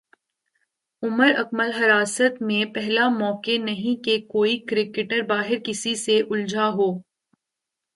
عمر 1.03 1.31
اکمل 1.41 1.69
حراست 1.71 2.33
میںپہلا 2.47 3.05
موقع 3.19 3.57
نہیں 3.65 4.03
کہ 4.05 4.17
کوئی 4.27 4.57
کرکٹر 4.69 5.21
باہر 5.29 5.57
کسی 5.65 5.95
سے 6.05 6.19
الجھا 6.29 6.67
ہو 6.69 6.89